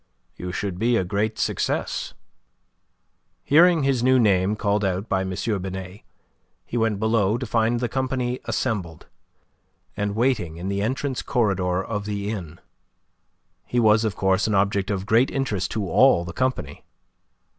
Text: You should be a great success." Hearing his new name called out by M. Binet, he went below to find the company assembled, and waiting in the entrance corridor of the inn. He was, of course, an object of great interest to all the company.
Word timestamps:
You 0.35 0.51
should 0.51 0.79
be 0.79 0.97
a 0.97 1.03
great 1.03 1.37
success." 1.37 2.15
Hearing 3.43 3.83
his 3.83 4.01
new 4.01 4.17
name 4.17 4.55
called 4.55 4.83
out 4.83 5.07
by 5.07 5.21
M. 5.21 5.29
Binet, 5.61 6.01
he 6.65 6.75
went 6.75 6.99
below 6.99 7.37
to 7.37 7.45
find 7.45 7.79
the 7.79 7.87
company 7.87 8.39
assembled, 8.45 9.05
and 9.95 10.15
waiting 10.15 10.57
in 10.57 10.69
the 10.69 10.81
entrance 10.81 11.21
corridor 11.21 11.83
of 11.83 12.05
the 12.05 12.31
inn. 12.31 12.59
He 13.67 13.79
was, 13.79 14.03
of 14.03 14.15
course, 14.15 14.47
an 14.47 14.55
object 14.55 14.89
of 14.89 15.05
great 15.05 15.29
interest 15.29 15.69
to 15.73 15.87
all 15.87 16.25
the 16.25 16.33
company. 16.33 16.83